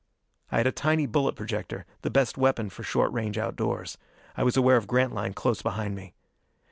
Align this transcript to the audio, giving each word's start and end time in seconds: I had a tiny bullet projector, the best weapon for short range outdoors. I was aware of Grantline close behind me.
I 0.51 0.57
had 0.57 0.65
a 0.65 0.71
tiny 0.71 1.05
bullet 1.05 1.35
projector, 1.35 1.85
the 2.01 2.09
best 2.09 2.35
weapon 2.35 2.71
for 2.71 2.81
short 2.81 3.13
range 3.13 3.37
outdoors. 3.37 3.99
I 4.35 4.41
was 4.41 4.57
aware 4.57 4.77
of 4.77 4.87
Grantline 4.87 5.35
close 5.35 5.61
behind 5.61 5.93
me. 5.95 6.15